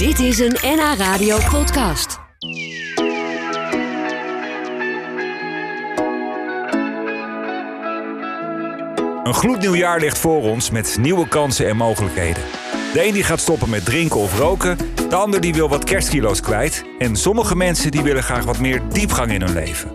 Dit 0.00 0.18
is 0.18 0.38
een 0.38 0.56
NH 0.62 0.94
Radio 0.96 1.38
podcast. 1.50 2.18
Een 9.24 9.34
gloednieuw 9.34 9.74
jaar 9.74 10.00
ligt 10.00 10.18
voor 10.18 10.42
ons 10.42 10.70
met 10.70 10.96
nieuwe 11.00 11.28
kansen 11.28 11.68
en 11.68 11.76
mogelijkheden. 11.76 12.42
De 12.92 13.06
een 13.06 13.12
die 13.12 13.22
gaat 13.22 13.40
stoppen 13.40 13.70
met 13.70 13.84
drinken 13.84 14.20
of 14.20 14.38
roken, 14.38 14.78
de 15.08 15.16
ander 15.16 15.40
die 15.40 15.54
wil 15.54 15.68
wat 15.68 15.84
kerstkilo's 15.84 16.40
kwijt 16.40 16.84
en 16.98 17.16
sommige 17.16 17.56
mensen 17.56 17.90
die 17.90 18.02
willen 18.02 18.22
graag 18.22 18.44
wat 18.44 18.58
meer 18.58 18.82
diepgang 18.88 19.32
in 19.32 19.42
hun 19.42 19.54
leven. 19.54 19.92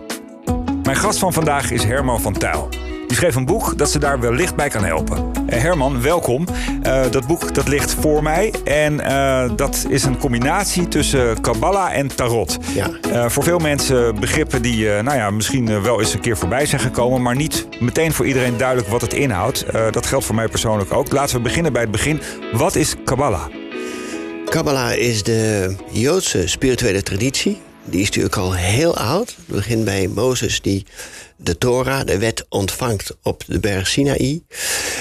Mijn 0.82 0.96
gast 0.96 1.18
van 1.18 1.32
vandaag 1.32 1.70
is 1.70 1.84
Herman 1.84 2.20
van 2.20 2.32
Tuil. 2.32 2.85
Die 3.06 3.16
schreef 3.16 3.34
een 3.34 3.44
boek 3.44 3.78
dat 3.78 3.90
ze 3.90 3.98
daar 3.98 4.20
wellicht 4.20 4.56
bij 4.56 4.68
kan 4.68 4.84
helpen. 4.84 5.30
Eh, 5.46 5.60
Herman, 5.60 6.02
welkom. 6.02 6.46
Eh, 6.82 7.02
dat 7.10 7.26
boek 7.26 7.54
dat 7.54 7.68
ligt 7.68 7.94
voor 8.00 8.22
mij. 8.22 8.54
En 8.64 9.00
eh, 9.00 9.50
dat 9.56 9.86
is 9.88 10.04
een 10.04 10.18
combinatie 10.18 10.88
tussen 10.88 11.40
Kabbalah 11.40 11.96
en 11.96 12.14
Tarot. 12.14 12.58
Ja. 12.74 12.90
Voor 13.28 13.42
veel 13.42 13.58
mensen 13.58 14.20
begrippen 14.20 14.62
die 14.62 14.88
nou 15.02 15.16
ja, 15.16 15.30
misschien 15.30 15.82
wel 15.82 16.00
eens 16.00 16.14
een 16.14 16.20
keer 16.20 16.36
voorbij 16.36 16.66
zijn 16.66 16.80
gekomen. 16.80 17.22
Maar 17.22 17.36
niet 17.36 17.66
meteen 17.80 18.12
voor 18.12 18.26
iedereen 18.26 18.56
duidelijk 18.56 18.88
wat 18.88 19.00
het 19.00 19.14
inhoudt. 19.14 19.64
Dat 19.90 20.06
geldt 20.06 20.24
voor 20.24 20.34
mij 20.34 20.48
persoonlijk 20.48 20.92
ook. 20.92 21.12
Laten 21.12 21.36
we 21.36 21.42
beginnen 21.42 21.72
bij 21.72 21.82
het 21.82 21.90
begin. 21.90 22.20
Wat 22.52 22.74
is 22.74 22.94
Kabbalah? 23.04 23.46
Kabbalah 24.44 24.96
is 24.96 25.22
de 25.22 25.74
Joodse 25.90 26.48
spirituele 26.48 27.02
traditie. 27.02 27.60
Die 27.88 28.00
is 28.00 28.06
natuurlijk 28.06 28.36
al 28.36 28.54
heel 28.54 28.96
oud. 28.96 29.28
Het 29.36 29.46
begint 29.46 29.84
bij 29.84 30.08
Mozes 30.08 30.60
die 30.60 30.86
de 31.36 31.58
Torah, 31.58 32.06
de 32.06 32.18
wet, 32.18 32.46
ontvangt 32.48 33.16
op 33.22 33.42
de 33.46 33.60
berg 33.60 33.86
Sinaï. 33.88 34.42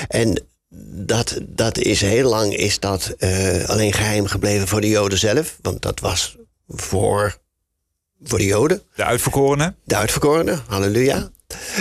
En 0.08 0.44
dat, 0.92 1.40
dat 1.42 1.78
is 1.78 2.02
heel 2.02 2.30
lang 2.30 2.56
is 2.56 2.80
dat, 2.80 3.14
eh, 3.18 3.70
alleen 3.70 3.94
geheim 3.94 4.26
gebleven 4.26 4.68
voor 4.68 4.82
de 4.82 4.90
Joden 4.90 5.18
zelf. 5.18 5.58
Want 5.62 5.82
dat 5.82 6.00
was 6.00 6.38
voor, 6.68 7.38
voor 8.24 8.38
de 8.38 8.46
Joden. 8.46 8.82
De 8.96 9.04
uitverkorenen? 9.04 9.76
De 9.84 9.96
uitverkorenen, 9.96 10.64
halleluja. 10.68 11.30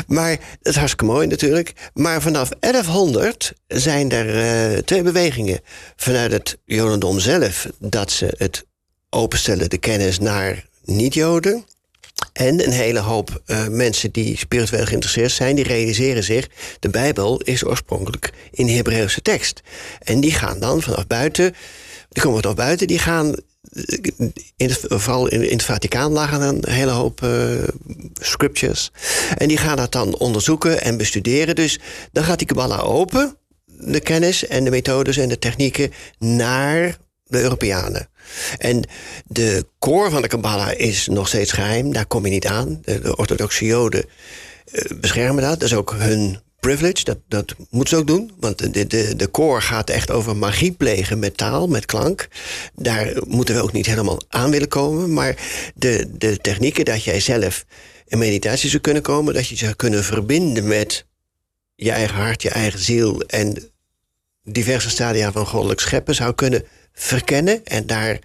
Maar 0.06 0.30
het 0.30 0.41
is 0.62 0.77
hartstikke 0.77 1.05
mooi 1.05 1.27
natuurlijk. 1.27 1.91
Maar 1.94 2.22
vanaf 2.22 2.48
1100 2.61 3.52
zijn 3.66 4.11
er 4.11 4.39
eh, 4.39 4.78
twee 4.78 5.02
bewegingen 5.02 5.61
vanuit 5.96 6.33
het 6.33 6.58
Jodendom 6.64 7.18
zelf. 7.18 7.66
Dat 7.78 8.11
ze 8.11 8.34
het 8.36 8.66
openstellen, 9.11 9.70
de 9.70 9.78
kennis 9.78 10.18
naar 10.18 10.64
niet-Joden. 10.84 11.64
En 12.32 12.64
een 12.64 12.72
hele 12.72 12.98
hoop 12.98 13.42
eh, 13.46 13.68
mensen 13.68 14.12
die 14.12 14.36
spiritueel 14.36 14.84
geïnteresseerd 14.84 15.32
zijn, 15.32 15.56
die 15.56 15.64
realiseren 15.64 16.24
zich, 16.24 16.48
de 16.80 16.88
Bijbel 16.88 17.40
is 17.40 17.64
oorspronkelijk 17.64 18.32
in 18.50 18.68
Hebreeuwse 18.68 19.22
tekst. 19.22 19.60
En 19.98 20.20
die 20.20 20.32
gaan 20.32 20.60
dan 20.60 20.82
vanaf 20.82 21.06
buiten, 21.06 21.55
die 22.08 22.22
komen 22.22 22.40
vanaf 22.40 22.56
buiten, 22.56 22.86
die 22.86 22.98
gaan 22.98 23.34
in 24.56 24.68
het, 24.68 24.80
vooral 24.88 25.28
in, 25.28 25.42
in 25.42 25.56
het 25.56 25.64
Vaticaan 25.64 26.12
lagen 26.12 26.40
een 26.40 26.64
hele 26.68 26.90
hoop 26.90 27.20
uh, 27.20 27.62
scriptures. 28.20 28.90
En 29.36 29.48
die 29.48 29.56
gaan 29.56 29.77
dat 29.77 29.92
dan 29.92 30.18
onderzoeken 30.18 30.82
en 30.82 30.96
bestuderen. 30.96 31.55
Dus 31.55 31.78
dan 32.12 32.24
gaat 32.24 32.38
die 32.38 32.46
Kabbalah 32.46 32.88
open, 32.88 33.36
de 33.66 34.00
kennis 34.00 34.46
en 34.46 34.64
de 34.64 34.70
methodes 34.70 35.16
en 35.16 35.28
de 35.28 35.38
technieken, 35.38 35.92
naar 36.18 36.98
de 37.34 37.42
Europeanen. 37.42 38.08
En 38.58 38.84
de 39.27 39.66
core 39.78 40.10
van 40.10 40.22
de 40.22 40.28
Kabbalah 40.28 40.78
is 40.78 41.06
nog 41.06 41.28
steeds 41.28 41.52
geheim. 41.52 41.92
Daar 41.92 42.06
kom 42.06 42.24
je 42.24 42.30
niet 42.30 42.46
aan. 42.46 42.78
De, 42.82 43.16
orthodoxe 43.16 43.64
Joden 43.64 44.04
uh, 44.72 44.98
beschermen 45.00 45.42
dat. 45.42 45.60
Dat 45.60 45.68
is 45.68 45.74
ook 45.74 45.94
hun 45.96 46.38
privilege. 46.60 47.05
Dat, 47.05 47.18
dat 47.28 47.55
moeten 47.70 47.94
ze 47.94 48.00
ook 48.00 48.06
doen. 48.06 48.32
Want 48.40 48.74
de, 48.74 48.86
de, 48.86 49.16
de 49.16 49.30
core 49.30 49.60
gaat 49.60 49.90
echt 49.90 50.10
over 50.10 50.36
magie 50.36 50.72
plegen 50.72 51.18
met 51.18 51.36
taal, 51.36 51.66
met 51.66 51.86
klank. 51.86 52.28
Daar 52.74 53.12
moeten 53.27 53.55
we 53.55 53.62
ook 53.62 53.72
niet 53.72 53.86
helemaal 53.86 54.20
aan 54.28 54.50
willen 54.50 54.68
komen. 54.68 55.12
Maar 55.12 55.36
de, 55.74 56.10
de 56.18 56.36
technieken 56.36 56.84
dat 56.84 57.05
jij 57.05 57.20
zelf 57.20 57.64
in 58.06 58.18
meditatie 58.18 58.70
zou 58.70 58.82
kunnen 58.82 59.02
komen, 59.02 59.34
dat 59.34 59.48
je 59.48 59.56
zou 59.56 59.74
kunnen 59.74 60.05
verbinden 60.05 60.66
met 60.66 61.06
je 61.74 61.90
eigen 61.90 62.16
hart, 62.16 62.42
je 62.42 62.51
eigen 62.51 62.80
ziel 62.80 63.20
en 63.20 63.72
diverse 64.45 64.90
stadia 64.90 65.33
van 65.33 65.46
goddelijk 65.46 65.80
scheppen 65.80 66.14
zou 66.14 66.34
kunnen 66.34 66.64
verkennen 66.94 67.64
en 67.64 67.86
daar 67.86 68.18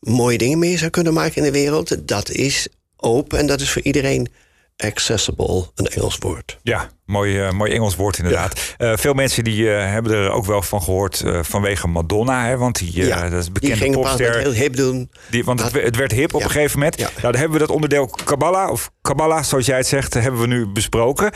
mooie 0.00 0.38
dingen 0.38 0.58
mee 0.58 0.78
zou 0.78 0.90
kunnen 0.90 1.12
maken 1.12 1.36
in 1.36 1.42
de 1.42 1.58
wereld, 1.58 2.08
dat 2.08 2.30
is 2.30 2.68
open 2.96 3.38
en 3.38 3.46
dat 3.46 3.60
is 3.60 3.70
voor 3.70 3.82
iedereen 3.82 4.28
accessible, 4.76 5.70
een 5.74 5.86
Engels 5.86 6.16
woord. 6.18 6.58
Ja, 6.62 6.90
mooi, 7.10 7.46
uh, 7.46 7.50
mooi 7.50 7.72
Engels 7.72 7.96
woord 7.96 8.18
inderdaad. 8.18 8.74
Ja. 8.78 8.90
Uh, 8.90 8.96
veel 8.96 9.12
mensen 9.12 9.44
die 9.44 9.62
uh, 9.62 9.78
hebben 9.78 10.12
er 10.12 10.30
ook 10.30 10.44
wel 10.44 10.62
van 10.62 10.82
gehoord 10.82 11.24
vanwege 11.40 11.88
Madonna. 11.88 12.46
Hè, 12.46 12.56
want 12.56 12.78
die, 12.78 13.06
ja, 13.06 13.28
dat 13.28 13.40
is 13.40 13.46
een 13.46 13.52
bekende 13.52 13.74
die 13.74 13.84
ging 13.84 13.94
popster. 13.94 14.38
heel 14.38 14.52
hip 14.52 14.76
doen. 14.76 15.10
Die, 15.30 15.44
want 15.44 15.62
het, 15.62 15.72
het, 15.72 15.96
werd 15.96 16.12
hip 16.12 16.34
op 16.34 16.40
ja. 16.40 16.46
een 16.46 16.52
gegeven 16.52 16.78
moment. 16.78 16.98
Nou, 16.98 17.10
dan 17.20 17.34
hebben 17.34 17.52
we 17.52 17.58
dat 17.58 17.70
onderdeel 17.70 18.10
Kabbalah, 18.24 18.70
of 18.70 18.90
Kabbalah 19.02 19.42
zoals 19.42 19.66
jij 19.66 19.76
het 19.76 19.86
zegt, 19.86 20.14
hebben 20.14 20.40
we 20.40 20.46
nu 20.46 20.66
besproken. 20.66 21.30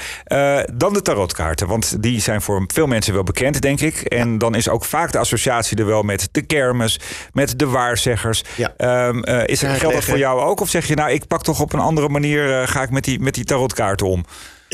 dan 0.75 0.93
de 0.93 1.03
tarotkaarten, 1.03 1.67
want 1.67 2.03
die 2.03 2.21
zijn 2.21 2.43
voor 2.43 2.65
veel 2.67 2.87
mensen 2.87 3.15
wel 3.15 3.23
bekend, 3.23 3.61
denk 3.61 3.81
ik. 3.81 4.01
En 4.01 4.39
dan 4.39 4.55
is 4.55 4.69
ook 4.69 4.84
vaak 4.84 5.13
de 5.13 5.19
associatie 5.19 5.77
er 5.77 5.87
wel 5.87 6.03
met 6.03 6.29
de 6.33 6.43
kermis, 6.43 7.01
met 7.33 7.59
de 7.59 7.67
waarzeggers. 7.67 8.43
Um, 8.79 9.25
is 9.25 9.63
er, 9.63 9.71
geldt 9.71 9.95
dat 9.95 10.05
voor 10.05 10.19
jou 10.19 10.41
ook? 10.41 10.61
Of 10.61 10.69
zeg 10.69 10.87
je 10.87 10.95
nou, 10.95 11.11
ik 11.11 11.27
pak 11.27 11.43
toch 11.43 11.61
op 11.61 11.73
een 11.73 11.81
andere 11.81 12.09
manier, 12.09 12.69
ga 12.69 12.83
ik 12.83 12.91
met 12.91 13.05
die, 13.05 13.21
met 13.21 13.34
die 13.34 13.45
tarotkaarten 13.45 14.07
om? 14.07 14.25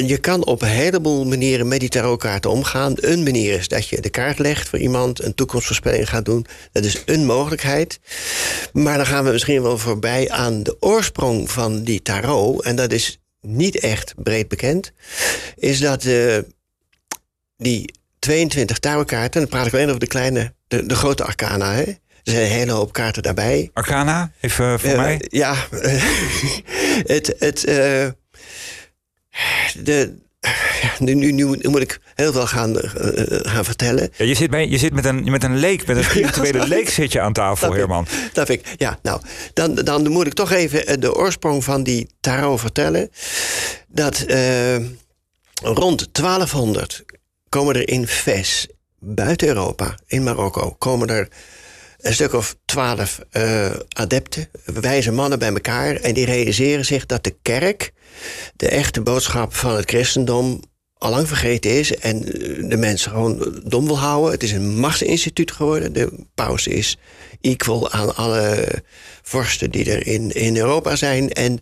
Je 0.07 0.19
kan 0.19 0.45
op 0.45 0.63
een 0.63 0.69
heleboel 0.69 1.25
manieren 1.25 1.69
met 1.69 1.81
die 1.81 1.89
tarotkaarten 1.89 2.51
omgaan. 2.51 2.93
Een 2.97 3.23
manier 3.23 3.59
is 3.59 3.69
dat 3.69 3.89
je 3.89 4.01
de 4.01 4.11
kaart 4.11 4.39
legt 4.39 4.69
voor 4.69 4.79
iemand, 4.79 5.23
een 5.23 5.35
toekomstvoorspelling 5.35 6.09
gaat 6.09 6.25
doen. 6.25 6.47
Dat 6.73 6.85
is 6.85 7.03
een 7.07 7.27
mogelijkheid. 7.27 8.01
Maar 8.73 8.97
dan 8.97 9.07
gaan 9.07 9.25
we 9.25 9.31
misschien 9.31 9.63
wel 9.63 9.79
voorbij 9.79 10.31
aan 10.31 10.63
de 10.63 10.77
oorsprong 10.81 11.51
van 11.51 11.83
die 11.83 12.03
tarot. 12.03 12.63
En 12.63 12.77
dat 12.77 12.93
is 12.93 13.21
niet 13.41 13.79
echt 13.79 14.15
breed 14.17 14.49
bekend. 14.49 14.93
Is 15.57 15.81
dat 15.81 16.05
uh, 16.05 16.39
die 17.57 17.95
22 18.19 18.79
tarotkaarten, 18.79 19.41
dan 19.41 19.51
praat 19.51 19.67
ik 19.67 19.73
alleen 19.73 19.89
over 19.89 20.01
de 20.01 20.07
kleine, 20.07 20.55
de, 20.69 20.87
de 20.87 20.95
grote 20.95 21.25
arcana. 21.25 21.73
Hè? 21.73 21.83
Er 21.83 22.33
zijn 22.33 22.43
een 22.45 22.51
hele 22.51 22.73
hoop 22.73 22.93
kaarten 22.93 23.23
daarbij. 23.23 23.71
Arcana, 23.73 24.33
even 24.41 24.81
voor 24.81 24.91
uh, 24.91 24.97
mij. 24.97 25.25
Ja, 25.29 25.55
het. 27.15 27.35
het 27.39 27.69
uh, 27.69 28.07
de, 29.83 30.19
nu, 30.99 31.15
nu, 31.15 31.33
nu, 31.33 31.69
moet 31.69 31.81
ik 31.81 32.01
heel 32.15 32.33
veel 32.33 32.47
gaan, 32.47 32.77
uh, 32.77 32.83
gaan 33.27 33.65
vertellen. 33.65 34.11
Ja, 34.17 34.25
je, 34.25 34.35
zit 34.35 34.51
bij, 34.51 34.69
je 34.69 34.79
zit 34.79 34.93
met 34.93 35.05
een, 35.05 35.31
met 35.31 35.45
een 35.45 35.57
leek, 35.57 35.87
met 35.87 35.97
een 35.97 36.05
spirituele 36.11 36.59
ja, 36.59 36.67
leek 36.67 36.89
zit 36.89 37.13
je 37.13 37.21
aan 37.21 37.33
tafel, 37.33 37.69
dat 37.69 37.77
Herman. 37.77 38.03
Ik, 38.03 38.31
dat 38.33 38.49
ik. 38.49 38.75
Ja, 38.77 38.99
nou, 39.03 39.21
dan, 39.53 39.75
dan 39.75 40.09
moet 40.09 40.27
ik 40.27 40.33
toch 40.33 40.51
even 40.51 41.01
de 41.01 41.15
oorsprong 41.15 41.65
van 41.65 41.83
die 41.83 42.09
tarot 42.21 42.61
vertellen. 42.61 43.11
Dat 43.89 44.25
uh, 44.27 44.77
rond 45.63 46.09
1200 46.13 47.05
komen 47.49 47.75
er 47.75 47.89
in 47.89 48.07
Fes, 48.07 48.69
buiten 48.99 49.49
Europa, 49.49 49.99
in 50.07 50.23
Marokko, 50.23 50.71
komen 50.79 51.09
er 51.09 51.29
een 52.01 52.15
stuk 52.15 52.33
of 52.33 52.57
twaalf 52.65 53.21
uh, 53.33 53.71
adepten, 53.89 54.49
wijze 54.65 55.13
mannen 55.13 55.39
bij 55.39 55.49
elkaar. 55.53 55.97
En 55.97 56.15
die 56.15 56.25
realiseren 56.25 56.85
zich 56.85 57.07
dat 57.07 57.25
de 57.25 57.37
kerk 57.43 57.93
de 58.57 58.69
echte 58.69 59.01
boodschap 59.01 59.55
van 59.55 59.77
het 59.77 59.91
christendom 59.91 60.61
al 61.01 61.11
lang 61.11 61.29
vergeten 61.29 61.71
is. 61.71 61.97
En 61.97 62.21
de 62.69 62.77
mensen 62.77 63.11
gewoon 63.11 63.61
dom 63.65 63.87
wil 63.87 63.99
houden. 63.99 64.33
Het 64.33 64.43
is 64.43 64.53
een 64.53 64.79
machtsinstituut 64.79 65.53
geworden. 65.53 65.93
De 65.93 66.13
paus 66.35 66.67
is 66.67 66.99
equal 67.41 67.91
aan 67.91 68.17
alle 68.17 68.69
vorsten 69.23 69.71
die 69.71 69.91
er 69.91 70.07
in, 70.07 70.31
in 70.31 70.57
Europa 70.57 70.97
zijn. 70.97 71.33
En 71.33 71.61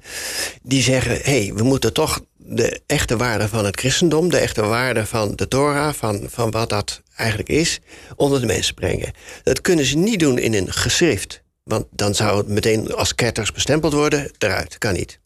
die 0.63 0.83
zeggen, 0.83 1.13
hé, 1.23 1.45
hey, 1.45 1.53
we 1.55 1.63
moeten 1.63 1.93
toch 1.93 2.21
de 2.37 2.81
echte 2.87 3.17
waarde 3.17 3.49
van 3.49 3.65
het 3.65 3.79
christendom... 3.81 4.31
de 4.31 4.39
echte 4.39 4.63
waarde 4.63 5.07
van 5.07 5.33
de 5.37 5.49
Torah, 5.49 5.95
van, 5.95 6.27
van 6.31 6.51
wat 6.51 6.69
dat 6.69 7.03
eigenlijk 7.17 7.49
is... 7.49 7.81
onder 8.17 8.41
de 8.41 8.47
mensen 8.47 8.75
brengen. 8.75 9.13
Dat 9.43 9.61
kunnen 9.61 9.85
ze 9.85 9.97
niet 9.97 10.21
doen 10.21 10.39
in 10.39 10.55
een 10.55 10.73
geschrift. 10.73 11.43
Want 11.63 11.87
dan 11.91 12.15
zou 12.15 12.39
het 12.39 12.49
meteen 12.49 12.95
als 12.95 13.15
ketters 13.15 13.53
bestempeld 13.53 13.93
worden. 13.93 14.31
Eruit, 14.39 14.79
kan 14.79 14.93
niet. 14.93 15.19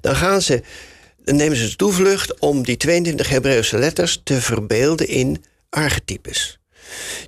Dan 0.00 0.16
gaan 0.16 0.42
ze, 0.42 0.62
dan 1.26 1.36
nemen 1.36 1.56
ze 1.56 1.68
de 1.68 1.76
toevlucht 1.76 2.38
om 2.38 2.62
die 2.62 2.76
22 2.76 3.28
Hebreeuwse 3.28 3.78
letters 3.78 4.20
te 4.24 4.40
verbeelden 4.40 5.08
in 5.08 5.44
archetypes. 5.70 6.58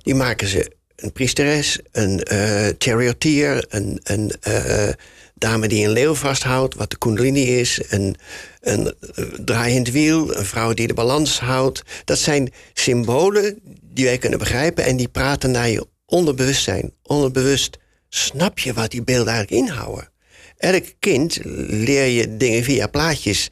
Die 0.03 0.15
maken 0.15 0.47
ze 0.47 0.71
een 0.95 1.11
priesteres, 1.11 1.79
een 1.91 2.27
uh, 2.31 2.67
charioteer, 2.77 3.65
een, 3.69 3.99
een 4.03 4.33
uh, 4.47 4.89
dame 5.35 5.67
die 5.67 5.85
een 5.85 5.91
leeuw 5.91 6.15
vasthoudt, 6.15 6.75
wat 6.75 6.89
de 6.89 6.97
kundalini 6.97 7.59
is, 7.59 7.81
een, 7.89 8.15
een 8.61 8.93
uh, 9.15 9.25
draaiend 9.25 9.91
wiel, 9.91 10.35
een 10.37 10.45
vrouw 10.45 10.73
die 10.73 10.87
de 10.87 10.93
balans 10.93 11.39
houdt. 11.39 11.83
Dat 12.05 12.19
zijn 12.19 12.51
symbolen 12.73 13.59
die 13.81 14.05
wij 14.05 14.17
kunnen 14.17 14.39
begrijpen 14.39 14.85
en 14.85 14.97
die 14.97 15.07
praten 15.07 15.51
naar 15.51 15.69
je 15.69 15.87
onderbewustzijn. 16.05 16.93
Onderbewust 17.03 17.77
snap 18.09 18.59
je 18.59 18.73
wat 18.73 18.91
die 18.91 19.03
beelden 19.03 19.33
eigenlijk 19.33 19.67
inhouden. 19.67 20.09
Elk 20.57 20.85
kind 20.99 21.39
leer 21.67 22.05
je 22.05 22.37
dingen 22.37 22.63
via 22.63 22.87
plaatjes 22.87 23.49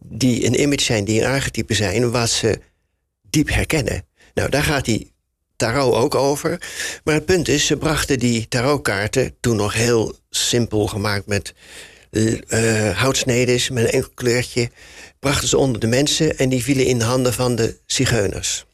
die 0.00 0.46
een 0.46 0.60
image 0.60 0.82
zijn, 0.82 1.04
die 1.04 1.20
een 1.20 1.30
archetype 1.30 1.74
zijn, 1.74 2.10
wat 2.10 2.30
ze 2.30 2.60
diep 3.30 3.48
herkennen. 3.48 4.04
Nou, 4.34 4.50
daar 4.50 4.62
gaat 4.62 4.84
die 4.84 5.12
tarot 5.56 5.94
ook 5.94 6.14
over. 6.14 6.60
Maar 7.04 7.14
het 7.14 7.24
punt 7.24 7.48
is, 7.48 7.66
ze 7.66 7.76
brachten 7.76 8.18
die 8.18 8.48
tarotkaarten 8.48 9.34
toen 9.40 9.56
nog 9.56 9.74
heel 9.74 10.16
simpel 10.30 10.86
gemaakt 10.86 11.26
met 11.26 11.54
uh, 12.10 12.98
houtsnedes, 12.98 13.70
met 13.70 13.84
een 13.84 13.90
enkel 13.90 14.10
kleurtje. 14.14 14.70
Brachten 15.18 15.48
ze 15.48 15.58
onder 15.58 15.80
de 15.80 15.86
mensen 15.86 16.38
en 16.38 16.48
die 16.48 16.62
vielen 16.62 16.86
in 16.86 16.98
de 16.98 17.04
handen 17.04 17.32
van 17.32 17.56
de 17.56 17.76
zigeuners. 17.86 18.66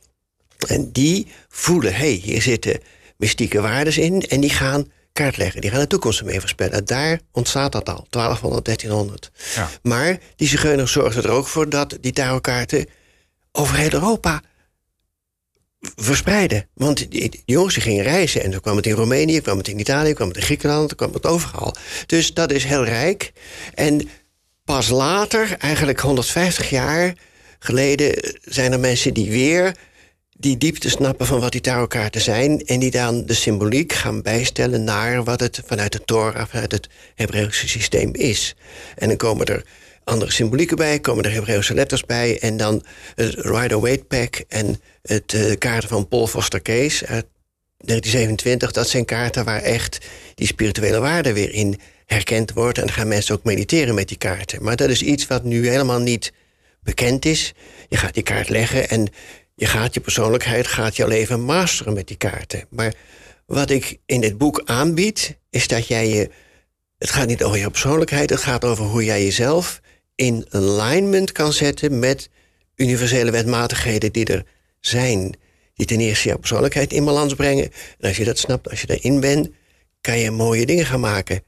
En 0.66 0.92
die 0.92 1.26
voelen, 1.48 1.92
hé, 1.94 1.98
hey, 1.98 2.20
hier 2.22 2.42
zitten 2.42 2.80
mystieke 3.16 3.60
waarden 3.60 3.96
in 3.96 4.22
en 4.22 4.40
die 4.40 4.50
gaan 4.50 4.92
kaart 5.14 5.36
leggen. 5.36 5.60
Die 5.60 5.70
gaan 5.70 5.80
de 5.80 5.86
toekomst 5.86 6.24
mee 6.24 6.40
voorspellen. 6.40 6.84
Daar 6.84 7.20
ontstaat 7.32 7.72
dat 7.72 7.88
al, 7.88 8.06
1200, 8.10 8.64
1300. 8.64 9.30
Ja. 9.54 9.70
Maar 9.82 10.18
die 10.36 10.48
zigeuners 10.48 10.92
zorgden 10.92 11.22
er 11.22 11.30
ook 11.30 11.46
voor 11.46 11.68
dat 11.68 11.98
die 12.00 12.12
tarotkaarten 12.12 12.86
over 13.52 13.76
heel 13.76 13.92
Europa 13.92 14.42
verspreiden. 15.96 16.68
Want 16.74 17.10
die, 17.10 17.42
jongens 17.44 17.74
die 17.74 17.82
gingen 17.82 18.04
reizen 18.04 18.42
en 18.42 18.50
dan 18.50 18.60
kwam 18.60 18.76
het 18.76 18.86
in 18.86 18.94
Roemenië, 18.94 19.40
kwam 19.40 19.58
het 19.58 19.68
in 19.68 19.78
Italië, 19.78 20.12
kwam 20.12 20.28
het 20.28 20.36
in 20.36 20.42
Griekenland, 20.42 20.94
kwam 20.94 21.12
het 21.12 21.26
overal. 21.26 21.74
Dus 22.06 22.34
dat 22.34 22.52
is 22.52 22.64
heel 22.64 22.84
rijk. 22.84 23.32
En 23.74 24.08
pas 24.64 24.88
later, 24.88 25.56
eigenlijk 25.58 26.00
150 26.00 26.70
jaar 26.70 27.14
geleden, 27.58 28.36
zijn 28.42 28.72
er 28.72 28.80
mensen 28.80 29.14
die 29.14 29.30
weer 29.30 29.76
die 30.36 30.56
diepte 30.56 30.88
snappen 30.88 31.26
van 31.26 31.40
wat 31.40 31.52
die 31.52 31.60
tarotkaarten 31.60 32.20
zijn 32.20 32.64
en 32.64 32.80
die 32.80 32.90
dan 32.90 33.26
de 33.26 33.34
symboliek 33.34 33.92
gaan 33.92 34.22
bijstellen 34.22 34.84
naar 34.84 35.24
wat 35.24 35.40
het 35.40 35.62
vanuit 35.66 35.92
de 35.92 36.04
Torah, 36.04 36.46
vanuit 36.48 36.72
het 36.72 36.88
Hebreeuwse 37.14 37.68
systeem 37.68 38.14
is. 38.14 38.54
En 38.96 39.08
dan 39.08 39.16
komen 39.16 39.46
er 39.46 39.64
andere 40.04 40.30
symbolieken 40.30 40.76
bij, 40.76 41.00
komen 41.00 41.24
er 41.24 41.32
Hebreeuwse 41.32 41.74
letters 41.74 42.04
bij. 42.04 42.38
En 42.40 42.56
dan 42.56 42.84
het 43.14 43.34
Rider-Waite 43.34 44.04
Pack 44.04 44.44
en 44.48 44.80
het 45.02 45.32
uh, 45.32 45.52
kaarten 45.58 45.88
van 45.88 46.08
Paul 46.08 46.26
Foster 46.26 46.62
Case 46.62 47.06
uit 47.06 47.26
1927. 47.76 48.72
Dat 48.72 48.88
zijn 48.88 49.04
kaarten 49.04 49.44
waar 49.44 49.62
echt 49.62 49.98
die 50.34 50.46
spirituele 50.46 51.00
waarde 51.00 51.32
weer 51.32 51.52
in 51.52 51.80
herkend 52.06 52.52
wordt. 52.52 52.78
En 52.78 52.84
dan 52.86 52.94
gaan 52.94 53.08
mensen 53.08 53.34
ook 53.34 53.44
mediteren 53.44 53.94
met 53.94 54.08
die 54.08 54.18
kaarten. 54.18 54.62
Maar 54.62 54.76
dat 54.76 54.88
is 54.88 55.02
iets 55.02 55.26
wat 55.26 55.44
nu 55.44 55.68
helemaal 55.68 56.00
niet 56.00 56.32
bekend 56.82 57.24
is. 57.24 57.52
Je 57.88 57.96
gaat 57.96 58.14
die 58.14 58.22
kaart 58.22 58.48
leggen 58.48 58.88
en 58.88 59.08
je 59.54 59.66
gaat 59.66 59.94
je 59.94 60.00
persoonlijkheid, 60.00 60.66
gaat 60.66 60.96
je 60.96 61.06
leven 61.06 61.40
masteren 61.40 61.92
met 61.92 62.08
die 62.08 62.16
kaarten. 62.16 62.66
Maar 62.70 62.94
wat 63.46 63.70
ik 63.70 63.98
in 64.06 64.20
dit 64.20 64.38
boek 64.38 64.62
aanbied, 64.64 65.36
is 65.50 65.68
dat 65.68 65.86
jij 65.86 66.08
je. 66.08 66.30
Het 66.98 67.10
gaat 67.10 67.26
niet 67.26 67.44
over 67.44 67.58
je 67.58 67.70
persoonlijkheid, 67.70 68.30
het 68.30 68.42
gaat 68.42 68.64
over 68.64 68.84
hoe 68.84 69.04
jij 69.04 69.24
jezelf 69.24 69.80
in 70.14 70.46
alignment 70.50 71.32
kan 71.32 71.52
zetten 71.52 71.98
met 71.98 72.30
universele 72.76 73.30
wetmatigheden 73.30 74.12
die 74.12 74.24
er 74.24 74.44
zijn. 74.80 75.36
Die 75.74 75.86
ten 75.86 76.00
eerste 76.00 76.28
jouw 76.28 76.38
persoonlijkheid 76.38 76.92
in 76.92 77.04
balans 77.04 77.34
brengen. 77.34 77.64
En 77.98 78.08
als 78.08 78.16
je 78.16 78.24
dat 78.24 78.38
snapt, 78.38 78.70
als 78.70 78.80
je 78.80 78.86
daarin 78.86 79.20
bent, 79.20 79.48
kan 80.00 80.18
je 80.18 80.30
mooie 80.30 80.66
dingen 80.66 80.86
gaan 80.86 81.00
maken 81.00 81.42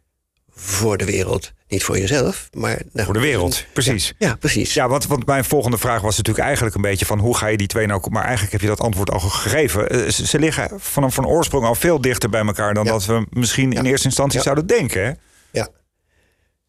voor 0.51 0.97
de 0.97 1.05
wereld. 1.05 1.53
Niet 1.69 1.85
voor 1.85 1.99
jezelf, 1.99 2.49
maar... 2.53 2.83
voor 2.95 3.15
de 3.15 3.21
wereld, 3.21 3.65
precies. 3.73 4.15
Ja, 4.19 4.35
precies. 4.35 4.75
Ja, 4.75 4.89
want, 4.89 5.07
want 5.07 5.27
mijn 5.27 5.45
volgende 5.45 5.79
vraag 5.79 6.01
was 6.01 6.17
natuurlijk 6.17 6.47
eigenlijk 6.47 6.77
een 6.77 6.83
beetje 6.83 7.07
van... 7.07 7.19
hoe 7.19 7.37
ga 7.37 7.47
je 7.47 7.57
die 7.57 7.67
twee 7.67 7.87
nou... 7.87 8.11
Maar 8.11 8.23
eigenlijk 8.23 8.53
heb 8.53 8.61
je 8.61 8.67
dat 8.67 8.81
antwoord 8.81 9.11
al 9.11 9.21
gegeven. 9.21 9.89
Eh, 9.89 10.09
ze, 10.09 10.39
liggen 10.39 10.71
van, 10.77 11.13
van 11.13 11.27
oorsprong 11.27 11.65
al 11.65 11.75
veel 11.75 12.01
dichter 12.01 12.31
bij 12.31 12.45
elkaar... 12.45 12.75
dan 12.75 12.85
dat 12.85 13.07
we 13.07 13.27
misschien 13.31 13.73
in 13.73 13.85
eerste 13.85 14.07
instantie 14.07 14.41
zouden 14.41 14.67
denken. 14.67 15.19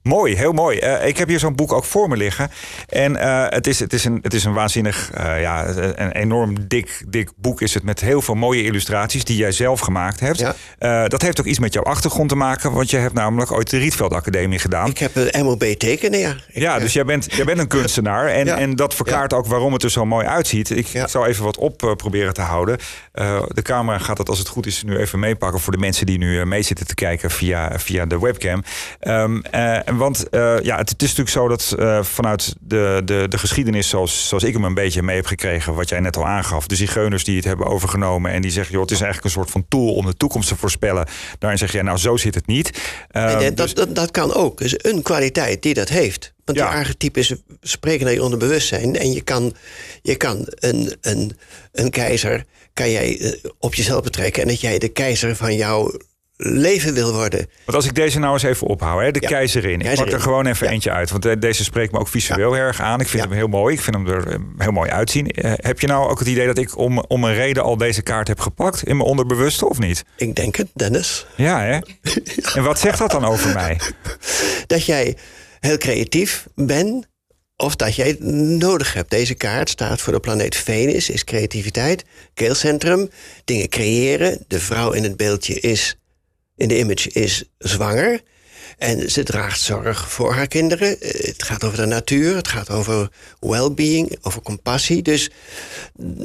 Mooi, 0.08 0.36
heel 0.36 0.52
mooi. 0.52 0.80
Uh, 0.80 1.08
ik 1.08 1.18
heb 1.18 1.28
hier 1.28 1.40
zo'n 1.40 1.56
boek 1.56 1.74
ook 1.74 1.86
voor 1.86 2.10
me 2.10 2.18
liggen. 2.18 2.52
En 2.88 3.12
uh, 3.12 3.46
het, 3.50 3.68
is, 3.68 3.80
het, 3.80 3.94
is 3.94 4.06
een, 4.06 4.20
het 4.22 4.34
is 4.34 4.44
een 4.44 4.54
waanzinnig, 4.54 5.12
uh, 5.18 5.42
ja, 5.42 5.68
een 5.76 6.12
enorm 6.12 6.68
dik, 6.68 7.04
dik 7.08 7.30
boek 7.36 7.62
is 7.62 7.74
het 7.74 7.84
met 7.84 8.00
heel 8.00 8.22
veel 8.22 8.36
mooie 8.36 8.64
illustraties 8.64 9.24
die 9.24 9.38
jij 9.38 9.52
zelf 9.52 9.80
gemaakt 9.80 10.20
hebt. 10.20 10.40
Ja. 10.80 11.08
dat 11.08 11.22
heeft 11.22 11.40
ook 11.40 11.46
iets 11.46 11.60
met 11.60 11.74
jouw 11.74 11.84
achtergrond 11.84 12.30
te 12.30 12.36
maken, 12.36 12.72
want 12.72 12.90
je 12.90 12.98
hebt 12.98 13.14
namelijk 13.14 13.52
ooit 13.52 13.70
de 13.70 13.78
Rietveld 13.78 14.14
Academie 14.14 14.60
gedaan. 14.60 14.90
Ik 14.90 14.98
heb 14.98 15.16
een 15.16 15.46
MOB 15.46 15.64
tekenen, 15.64 16.20
ja. 16.20 16.36
ja, 16.48 16.80
dus 16.80 16.94
jij 16.94 17.06
bent, 17.06 17.34
jij 17.34 17.46
bent 17.46 17.60
een 17.60 17.68
kunstenaar 17.68 18.28
en, 18.28 18.48
en 18.48 18.76
dat 18.76 18.96
verklaart 18.96 19.34
ook 19.34 19.46
waarom 19.46 19.74
het 19.74 19.84
er 19.84 19.92
zo 19.92 20.06
mooi 20.06 20.26
uitziet. 20.26 20.70
Ik, 20.70 20.88
ik 20.88 21.08
zal 21.08 21.26
even 21.26 21.44
wat 21.44 21.58
op 21.58 21.94
proberen 21.98 22.34
te 22.34 22.42
houden. 22.42 22.78
de 23.48 23.62
camera 23.62 23.98
gaat 23.98 24.18
het 24.18 24.30
als 24.30 24.40
het 24.40 24.48
goed 24.48 24.66
is 24.66 24.84
nu 24.84 24.98
even 24.98 25.20
meepakken 25.20 25.60
voor 25.60 25.74
de 25.74 25.80
mensen 25.80 26.06
die 26.06 26.18
nu 26.18 26.46
mee 26.46 26.62
zitten 26.62 26.88
te 26.88 26.96
kijken 26.96 27.32
via, 27.32 27.80
via 27.80 28.06
de 28.06 28.20
webcam. 28.20 28.64
Um, 29.08 29.42
want 29.98 30.26
uh, 30.32 30.60
ja, 30.62 30.78
het, 30.78 31.02
is 31.02 31.16
natuurlijk 31.16 31.30
zo 31.30 31.48
dat 31.48 31.76
uh, 31.80 32.04
vanuit 32.04 32.56
de, 32.60 33.02
de, 33.06 33.26
de 33.30 33.38
geschiedenis, 33.38 33.90
zoals, 33.90 34.28
zoals 34.28 34.44
ik 34.44 34.54
hem 34.54 34.64
een 34.64 34.74
beetje 34.74 35.02
mee 35.02 35.16
heb 35.16 35.26
gekregen, 35.26 35.74
wat 35.74 35.90
jij 35.90 36.00
net 36.00 36.18
al 36.18 36.26
aangaf, 36.26 36.68
de 36.68 36.76
zigeuners 36.76 37.24
die 37.24 37.36
het 37.36 37.46
hebben 37.46 37.68
overgenomen 37.68 38.32
en 38.32 38.42
die 38.42 38.52
zeggen, 38.52 38.74
joh, 38.74 38.82
het 38.82 38.92
is 38.92 39.02
eigenlijk 39.02 39.26
een 39.26 39.42
soort 39.42 39.52
van 39.52 39.66
tool 39.68 39.94
om 39.94 40.06
de 40.06 40.14
toekomst 40.14 40.50
te 40.50 40.56
voorspellen. 40.56 41.08
Daarin 41.40 41.60
zeg 41.60 41.72
je, 41.72 41.84
nou, 41.84 41.98
zo 41.98 42.18
zit 42.18 42.36
het 42.36 42.48
niet. 42.48 42.82
Uh, 43.12 43.36
nee, 43.38 43.54
dat, 43.54 43.58
dus... 43.58 43.74
dat, 43.74 43.96
dat 43.96 44.12
kan 44.12 44.34
ook. 44.34 44.58
Dus 44.58 44.74
een 44.78 45.02
kwaliteit 45.02 45.62
die 45.62 45.74
dat 45.74 45.90
heeft. 45.90 46.34
Want 46.46 46.58
ja. 46.58 46.70
die 46.70 46.78
archetypes 46.78 47.36
spreken 47.62 48.06
naar 48.06 48.14
je 48.14 48.24
onderbewustzijn. 48.24 48.96
En 48.96 49.12
je 49.12 49.22
kan, 49.22 49.54
je 50.02 50.16
kan 50.16 50.46
een, 50.50 50.96
een, 51.02 51.38
een 51.72 51.90
keizer 51.90 52.46
kan 52.74 52.92
jij 52.92 53.20
eh, 53.20 53.52
op 53.60 53.76
jezelf 53.76 54.04
betrekken. 54.04 54.42
En 54.42 54.48
dat 54.48 54.62
jij 54.62 54.78
de 54.78 54.88
keizer 54.88 55.36
van 55.36 55.56
jouw 55.56 55.92
leven 56.38 56.94
wil 56.94 57.14
worden. 57.14 57.40
Want 57.40 57.78
als 57.78 57.86
ik 57.86 57.96
deze 57.96 58.20
nou 58.20 58.34
eens 58.34 58.44
even 58.44 58.68
ophoud, 58.68 59.02
hè, 59.02 59.12
de 59.12 59.20
keizerin. 59.20 59.82
Ik 59.82 59.96
pak 59.96 60.12
er 60.12 60.20
gewoon 60.20 60.46
even 60.46 60.70
eentje 60.70 60.92
uit. 60.92 61.12
Want 61.12 61.42
deze 61.42 61.64
spreekt 61.64 61.92
me 61.92 62.00
ook 62.00 62.08
visueel 62.08 62.58
erg 62.58 62.82
aan. 62.82 63.00
Ik 63.00 63.08
vind 63.08 63.24
hem 63.24 63.32
heel 63.32 63.48
mooi. 63.48 63.74
Ik 63.74 63.82
vind 63.82 63.96
hem 63.96 64.08
er 64.08 64.28
eh, 64.28 64.40
heel 64.58 64.72
mooi 64.72 64.90
uitzien. 64.90 65.46
Uh, 65.46 65.52
heb 65.56 65.80
je 65.80 65.88
nou 65.88 66.10
ook 66.10 66.20
het 66.20 66.28
idee 66.28 66.46
dat 66.46 66.58
ik 66.58 66.78
om, 66.78 67.00
om 67.00 67.24
een 67.24 67.34
reden 67.34 67.64
al 67.64 67.78
deze 67.78 68.02
kaart 68.02 68.28
heb 68.28 68.40
gepakt? 68.40 68.84
In 68.84 68.98
mijn 68.98 69.10
onderbewuste 69.10 69.70
of 69.70 69.80
niet? 69.80 70.04
Ik 70.18 70.36
denk 70.36 70.56
het, 70.56 70.68
Dennis. 70.74 71.26
Ja, 71.36 71.62
hè? 71.62 71.80
En 72.56 72.64
wat 72.64 72.80
zegt 72.80 72.98
dat 72.98 73.12
dan 73.12 73.26
over 73.26 73.54
mij? 73.54 73.80
Dat 74.68 74.86
jij 74.86 75.18
heel 75.60 75.78
creatief 75.78 76.48
bent. 76.56 77.08
Of 77.56 77.76
dat 77.76 77.96
jij 77.96 78.08
het 78.08 78.24
nodig 78.60 78.94
hebt. 78.94 79.10
Deze 79.10 79.34
kaart 79.34 79.70
staat 79.70 80.02
voor 80.02 80.14
de 80.14 80.20
planeet 80.20 80.56
Venus, 80.56 81.10
is 81.10 81.24
creativiteit. 81.24 82.06
Keelcentrum, 82.34 83.10
dingen 83.46 83.70
creëren. 83.70 84.44
De 84.48 84.60
vrouw 84.60 84.92
in 84.92 85.04
het 85.04 85.18
beeldje 85.18 85.60
is 85.60 85.98
in 86.58 86.68
de 86.68 86.78
image 86.78 87.10
is 87.10 87.44
zwanger. 87.58 88.22
En 88.78 89.12
ze 89.12 89.24
draagt 89.24 89.62
zorg 89.62 90.12
voor 90.12 90.34
haar 90.34 90.48
kinderen. 90.48 91.02
Eh, 91.02 91.28
het 91.28 91.44
gaat 91.44 91.64
over 91.64 91.78
de 91.78 91.86
natuur, 91.86 92.36
het 92.36 92.48
gaat 92.48 92.70
over 92.70 93.10
well-being, 93.40 94.18
over 94.22 94.42
compassie. 94.42 95.02
Dus, 95.02 95.30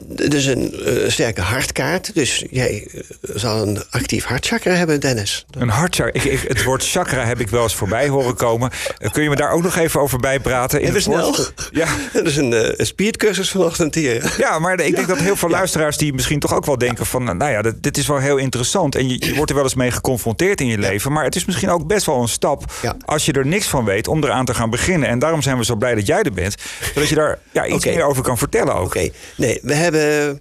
dus 0.06 0.44
een 0.44 0.74
uh, 0.88 1.08
sterke 1.10 1.40
hartkaart. 1.40 2.14
Dus 2.14 2.44
jij 2.50 2.88
eh, 2.92 3.00
zal 3.34 3.62
een 3.62 3.82
actief 3.90 4.24
hartchakra 4.24 4.72
hebben, 4.72 5.00
Dennis. 5.00 5.46
Een 5.50 5.68
hartchakra. 5.68 6.22
Ik, 6.22 6.44
het 6.48 6.64
woord 6.64 6.88
chakra 6.88 7.24
heb 7.24 7.40
ik 7.40 7.48
wel 7.48 7.62
eens 7.62 7.74
voorbij 7.74 8.08
horen 8.08 8.34
komen. 8.34 8.70
kun 9.12 9.22
je 9.22 9.28
me 9.28 9.36
daar 9.36 9.50
ook 9.50 9.62
nog 9.62 9.76
even 9.76 10.00
over 10.00 10.18
bijpraten? 10.18 10.80
In 10.80 10.88
Even 10.88 11.02
snel. 11.02 11.36
Ja. 11.70 11.86
Dat 12.12 12.26
is 12.26 12.36
een, 12.36 12.52
uh, 12.52 12.68
een 12.76 13.46
vanochtend 13.46 13.94
hier. 13.94 14.34
Ja, 14.38 14.58
maar 14.58 14.80
ik 14.80 14.94
denk 14.94 15.08
dat 15.08 15.18
heel 15.18 15.36
veel 15.36 15.48
luisteraars 15.48 15.96
die 15.96 16.12
misschien 16.12 16.40
toch 16.40 16.54
ook 16.54 16.66
wel 16.66 16.78
denken 16.78 17.06
van... 17.06 17.24
nou 17.24 17.50
ja, 17.50 17.72
dit, 17.80 17.98
is 17.98 18.06
wel 18.06 18.18
heel 18.18 18.36
interessant. 18.36 18.94
En 18.94 19.08
je, 19.08 19.26
je, 19.26 19.34
wordt 19.34 19.50
er 19.50 19.56
wel 19.56 19.64
eens 19.64 19.74
mee 19.74 19.90
geconfronteerd 19.90 20.60
in 20.60 20.66
je 20.66 20.78
leven. 20.78 21.12
Maar 21.12 21.24
het 21.24 21.36
is 21.36 21.44
misschien 21.44 21.70
ook 21.70 21.86
best 21.86 22.06
wel 22.06 22.22
een 22.22 22.28
stap 22.42 22.72
ja. 22.82 22.96
als 23.04 23.24
je 23.24 23.32
er 23.32 23.46
niks 23.46 23.66
van 23.66 23.84
weet 23.84 24.08
om 24.08 24.24
eraan 24.24 24.44
te 24.44 24.54
gaan 24.54 24.70
beginnen. 24.70 25.08
En 25.08 25.18
daarom 25.18 25.42
zijn 25.42 25.58
we 25.58 25.64
zo 25.64 25.76
blij 25.76 25.94
dat 25.94 26.06
jij 26.06 26.22
er 26.22 26.32
bent. 26.32 26.54
Zodat 26.94 27.08
je 27.08 27.14
daar 27.14 27.38
ja, 27.52 27.66
iets 27.66 27.84
meer 27.84 28.04
over 28.04 28.22
kan 28.22 28.38
vertellen 28.38 28.74
ook. 28.74 28.86
Oké, 28.86 29.08
nee, 29.36 29.58
we 29.62 29.74
hebben 29.74 30.40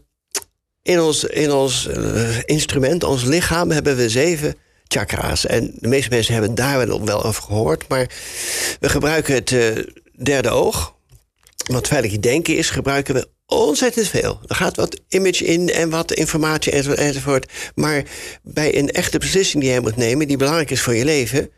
in 0.83 1.01
ons, 1.01 1.23
in 1.23 1.51
ons 1.51 1.87
uh, 1.97 2.39
instrument, 2.45 3.03
ons 3.03 3.23
lichaam, 3.23 3.71
hebben 3.71 3.95
we 3.95 4.09
zeven 4.09 4.55
chakra's. 4.87 5.45
En 5.45 5.73
de 5.75 5.87
meeste 5.87 6.09
mensen 6.09 6.33
hebben 6.33 6.55
daar 6.55 6.87
wel, 6.87 7.23
over 7.23 7.43
gehoord. 7.43 7.87
Maar 7.87 8.09
we 8.79 8.89
gebruiken 8.89 9.33
het 9.33 9.51
uh, 9.51 9.77
derde 10.23 10.49
oog. 10.49 10.95
Wat 11.71 11.87
veilig 11.87 12.19
denken 12.19 12.57
is, 12.57 12.69
gebruiken 12.69 13.13
we 13.13 13.27
ontzettend 13.45 14.07
veel. 14.07 14.39
Er 14.47 14.55
gaat 14.55 14.75
wat 14.75 14.99
image 15.07 15.45
in 15.45 15.69
en 15.69 15.89
wat 15.89 16.13
informatie 16.13 16.95
enzovoort. 16.95 17.51
Maar 17.75 18.03
bij 18.43 18.77
een 18.77 18.89
echte 18.89 19.17
beslissing 19.17 19.63
die 19.63 19.71
je 19.71 19.81
moet 19.81 19.95
nemen, 19.95 20.27
die 20.27 20.37
belangrijk 20.37 20.71
is 20.71 20.81
voor 20.81 20.95
je 20.95 21.05
leven, 21.05 21.49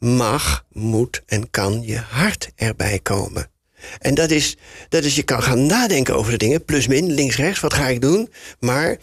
mag, 0.00 0.64
moet 0.72 1.22
en 1.26 1.50
kan 1.50 1.82
je 1.82 1.96
hart 1.96 2.50
erbij 2.54 2.98
komen. 2.98 3.50
En 3.98 4.14
dat 4.14 4.30
is, 4.30 4.56
dat 4.88 5.04
is, 5.04 5.16
je 5.16 5.22
kan 5.22 5.42
gaan 5.42 5.66
nadenken 5.66 6.14
over 6.16 6.32
de 6.32 6.38
dingen, 6.38 6.64
plus 6.64 6.86
min, 6.86 7.12
links, 7.12 7.36
rechts, 7.36 7.60
wat 7.60 7.74
ga 7.74 7.88
ik 7.88 8.00
doen? 8.00 8.32
Maar 8.58 8.96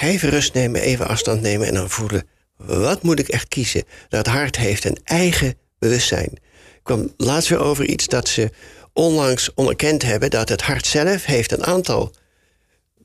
even 0.00 0.28
rust 0.28 0.54
nemen, 0.54 0.80
even 0.80 1.08
afstand 1.08 1.40
nemen 1.40 1.66
en 1.66 1.74
dan 1.74 1.90
voelen, 1.90 2.28
wat 2.56 3.02
moet 3.02 3.18
ik 3.18 3.28
echt 3.28 3.48
kiezen? 3.48 3.84
Dat 4.08 4.26
hart 4.26 4.56
heeft 4.56 4.84
een 4.84 4.98
eigen 5.04 5.54
bewustzijn. 5.78 6.30
Ik 6.32 6.80
kwam 6.82 7.12
laatst 7.16 7.48
weer 7.48 7.60
over 7.60 7.84
iets 7.84 8.06
dat 8.06 8.28
ze 8.28 8.50
onlangs 8.92 9.54
onderkend 9.54 10.02
hebben, 10.02 10.30
dat 10.30 10.48
het 10.48 10.62
hart 10.62 10.86
zelf 10.86 11.24
heeft 11.24 11.52
een 11.52 11.64
aantal, 11.64 12.14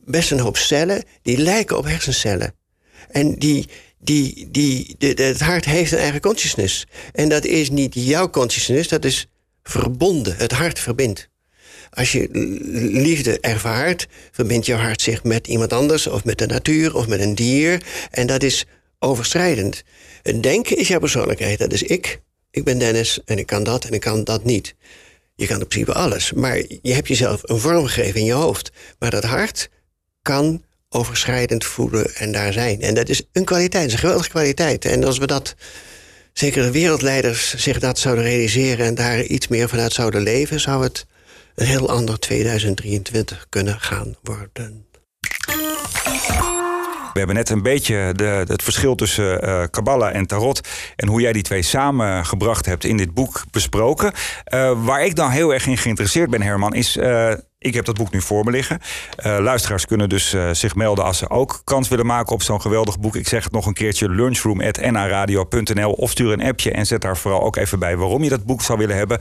best 0.05 0.31
een 0.31 0.39
hoop 0.39 0.57
cellen, 0.57 1.03
die 1.21 1.37
lijken 1.37 1.77
op 1.77 1.85
hersencellen. 1.85 2.55
En 3.09 3.35
die, 3.35 3.69
die, 4.03 4.47
die, 4.51 4.95
de, 4.97 5.13
het 5.23 5.39
hart 5.39 5.65
heeft 5.65 5.91
een 5.91 5.97
eigen 5.97 6.21
consciousness. 6.21 6.85
En 7.11 7.29
dat 7.29 7.45
is 7.45 7.69
niet 7.69 7.93
jouw 7.93 8.29
consciousness, 8.29 8.89
dat 8.89 9.05
is 9.05 9.27
verbonden. 9.63 10.35
Het 10.37 10.51
hart 10.51 10.79
verbindt. 10.79 11.29
Als 11.89 12.11
je 12.11 12.27
liefde 12.91 13.39
ervaart, 13.39 14.07
verbindt 14.31 14.65
jouw 14.65 14.77
hart 14.77 15.01
zich 15.01 15.23
met 15.23 15.47
iemand 15.47 15.73
anders, 15.73 16.07
of 16.07 16.23
met 16.23 16.37
de 16.37 16.45
natuur, 16.45 16.95
of 16.95 17.07
met 17.07 17.19
een 17.19 17.35
dier. 17.35 17.83
En 18.11 18.27
dat 18.27 18.43
is 18.43 18.65
overschrijdend. 18.99 19.83
Het 20.21 20.43
denken 20.43 20.77
is 20.77 20.87
jouw 20.87 20.99
persoonlijkheid, 20.99 21.59
dat 21.59 21.73
is 21.73 21.83
ik. 21.83 22.21
Ik 22.51 22.63
ben 22.63 22.79
Dennis 22.79 23.19
en 23.25 23.37
ik 23.37 23.45
kan 23.45 23.63
dat 23.63 23.85
en 23.85 23.93
ik 23.93 24.01
kan 24.01 24.23
dat 24.23 24.43
niet. 24.43 24.75
Je 25.35 25.47
kan 25.47 25.59
in 25.59 25.67
principe 25.67 25.93
alles, 25.93 26.33
maar 26.33 26.57
je 26.81 26.93
hebt 26.93 27.07
jezelf 27.07 27.41
een 27.43 27.59
vorm 27.59 27.85
gegeven 27.85 28.19
in 28.19 28.25
je 28.25 28.33
hoofd. 28.33 28.71
Maar 28.99 29.11
dat 29.11 29.23
hart 29.23 29.69
kan 30.21 30.63
overschrijdend 30.93 31.65
voelen 31.65 32.15
en 32.15 32.31
daar 32.31 32.53
zijn. 32.53 32.81
En 32.81 32.93
dat 32.93 33.09
is 33.09 33.21
een 33.31 33.45
kwaliteit, 33.45 33.91
een 33.91 33.97
geweldige 33.97 34.29
kwaliteit. 34.29 34.85
En 34.85 35.03
als 35.03 35.17
we 35.17 35.27
dat, 35.27 35.55
zeker 36.33 36.63
de 36.63 36.71
wereldleiders, 36.71 37.55
zich 37.55 37.79
dat 37.79 37.99
zouden 37.99 38.23
realiseren 38.23 38.85
en 38.85 38.95
daar 38.95 39.21
iets 39.21 39.47
meer 39.47 39.69
vanuit 39.69 39.93
zouden 39.93 40.21
leven, 40.21 40.59
zou 40.59 40.83
het 40.83 41.05
een 41.55 41.65
heel 41.65 41.89
ander 41.89 42.19
2023 42.19 43.45
kunnen 43.49 43.79
gaan 43.79 44.15
worden. 44.21 44.85
We 47.13 47.19
hebben 47.19 47.35
net 47.35 47.49
een 47.49 47.61
beetje 47.61 48.13
de, 48.15 48.43
het 48.47 48.63
verschil 48.63 48.95
tussen 48.95 49.45
uh, 49.45 49.63
Kabbalah 49.71 50.15
en 50.15 50.25
Tarot 50.25 50.67
en 50.95 51.07
hoe 51.07 51.21
jij 51.21 51.33
die 51.33 51.41
twee 51.41 51.61
samengebracht 51.61 52.65
hebt 52.65 52.83
in 52.83 52.97
dit 52.97 53.13
boek 53.13 53.43
besproken. 53.51 54.13
Uh, 54.53 54.85
waar 54.85 55.05
ik 55.05 55.15
dan 55.15 55.29
heel 55.29 55.53
erg 55.53 55.67
in 55.67 55.77
geïnteresseerd 55.77 56.29
ben, 56.29 56.41
Herman, 56.41 56.73
is 56.73 56.97
uh, 56.97 57.33
ik 57.63 57.73
heb 57.73 57.85
dat 57.85 57.97
boek 57.97 58.11
nu 58.11 58.21
voor 58.21 58.43
me 58.43 58.51
liggen. 58.51 58.79
Uh, 59.25 59.37
luisteraars 59.39 59.85
kunnen 59.85 60.09
dus 60.09 60.33
uh, 60.33 60.49
zich 60.51 60.75
melden 60.75 61.05
als 61.05 61.17
ze 61.17 61.29
ook 61.29 61.61
kans 61.63 61.87
willen 61.87 62.05
maken 62.05 62.33
op 62.33 62.41
zo'n 62.41 62.61
geweldig 62.61 62.99
boek. 62.99 63.15
Ik 63.15 63.27
zeg 63.27 63.43
het 63.43 63.53
nog 63.53 63.65
een 63.65 63.73
keertje: 63.73 64.09
lunchroom.naradio.nl 64.09 65.91
of 65.91 66.11
stuur 66.11 66.31
een 66.31 66.43
appje 66.43 66.71
en 66.71 66.85
zet 66.85 67.01
daar 67.01 67.17
vooral 67.17 67.43
ook 67.43 67.55
even 67.55 67.79
bij 67.79 67.97
waarom 67.97 68.23
je 68.23 68.29
dat 68.29 68.45
boek 68.45 68.61
zou 68.61 68.77
willen 68.79 68.95
hebben. 68.95 69.19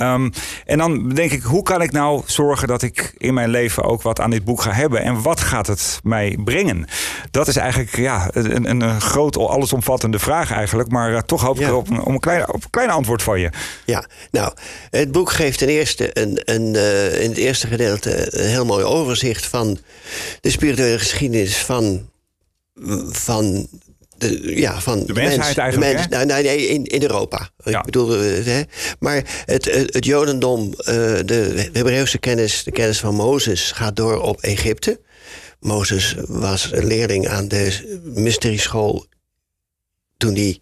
Um, 0.00 0.32
en 0.66 0.78
dan 0.78 1.08
denk 1.08 1.30
ik: 1.30 1.42
hoe 1.42 1.62
kan 1.62 1.82
ik 1.82 1.92
nou 1.92 2.22
zorgen 2.26 2.68
dat 2.68 2.82
ik 2.82 3.14
in 3.18 3.34
mijn 3.34 3.48
leven 3.48 3.82
ook 3.82 4.02
wat 4.02 4.20
aan 4.20 4.30
dit 4.30 4.44
boek 4.44 4.62
ga 4.62 4.72
hebben? 4.72 5.02
En 5.02 5.22
wat 5.22 5.40
gaat 5.40 5.66
het 5.66 6.00
mij 6.02 6.38
brengen? 6.44 6.86
Dat 7.30 7.48
is 7.48 7.56
eigenlijk 7.56 7.96
ja, 7.96 8.28
een, 8.32 8.70
een, 8.70 8.80
een 8.80 9.00
groot, 9.00 9.36
allesomvattende 9.36 10.18
vraag 10.18 10.52
eigenlijk. 10.52 10.90
Maar 10.90 11.12
uh, 11.12 11.18
toch 11.18 11.42
hoop 11.42 11.60
ik 11.60 11.66
ja. 11.66 11.74
op, 11.74 11.90
een, 11.90 12.00
op, 12.00 12.08
een 12.08 12.20
kleine, 12.20 12.52
op 12.52 12.64
een 12.64 12.70
klein 12.70 12.90
antwoord 12.90 13.22
van 13.22 13.40
je. 13.40 13.50
Ja, 13.84 14.04
nou, 14.30 14.52
het 14.90 15.12
boek 15.12 15.30
geeft 15.30 15.58
ten 15.58 15.68
eerste 15.68 16.20
een, 16.20 16.40
een, 16.44 16.74
in 17.20 17.28
het 17.28 17.38
eerste 17.38 17.66
gedeelte 17.66 17.82
een 17.84 18.46
heel 18.46 18.64
mooi 18.64 18.84
overzicht 18.84 19.46
van 19.46 19.78
de 20.40 20.50
spirituele 20.50 20.98
geschiedenis 20.98 21.56
van, 21.56 22.10
van 23.10 23.68
de, 24.16 24.56
ja, 24.56 24.80
van 24.80 25.04
de 25.06 25.12
mensheid 25.12 25.38
mens, 25.38 25.56
eigenlijk. 25.56 25.92
De 25.92 26.08
mens, 26.08 26.26
nou, 26.26 26.42
nee, 26.42 26.66
in, 26.66 26.84
in 26.84 27.02
Europa. 27.02 27.50
Ja. 27.64 27.78
Ik 27.78 27.84
bedoel, 27.84 28.08
hè, 28.18 28.62
maar 28.98 29.42
het, 29.44 29.64
het, 29.64 29.94
het 29.94 30.04
Jodendom, 30.04 30.70
de 31.24 31.68
Hebreeuwse 31.72 32.18
kennis, 32.18 32.64
de 32.64 32.72
kennis 32.72 33.00
van 33.00 33.14
Mozes, 33.14 33.72
gaat 33.72 33.96
door 33.96 34.20
op 34.20 34.40
Egypte. 34.40 35.00
Mozes 35.60 36.14
was 36.26 36.72
een 36.72 36.86
leerling 36.86 37.28
aan 37.28 37.48
de 37.48 38.00
mysterieschool 38.02 39.06
toen 40.16 40.34
hij 40.34 40.58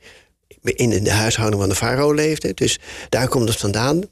in 0.62 1.04
de 1.04 1.12
huishouding 1.12 1.60
van 1.60 1.70
de 1.70 1.76
farao 1.76 2.12
leefde. 2.12 2.54
Dus 2.54 2.78
daar 3.08 3.28
komt 3.28 3.48
het 3.48 3.58
vandaan 3.58 4.02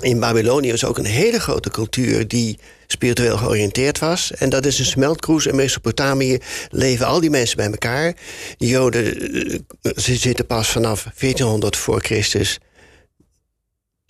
in 0.00 0.20
Babylonië 0.20 0.72
is 0.72 0.84
ook 0.84 0.98
een 0.98 1.04
hele 1.04 1.40
grote 1.40 1.70
cultuur 1.70 2.28
die 2.28 2.58
spiritueel 2.86 3.36
georiënteerd 3.36 3.98
was. 3.98 4.32
En 4.32 4.48
dat 4.50 4.66
is 4.66 4.78
een 4.78 4.84
smeltkroes. 4.84 5.46
In 5.46 5.56
Mesopotamië 5.56 6.38
leven 6.70 7.06
al 7.06 7.20
die 7.20 7.30
mensen 7.30 7.56
bij 7.56 7.70
elkaar. 7.70 8.14
De 8.56 8.66
Joden 8.66 9.04
ze 9.96 10.16
zitten 10.16 10.46
pas 10.46 10.68
vanaf 10.68 11.02
1400 11.02 11.76
voor 11.76 12.00
Christus 12.00 12.58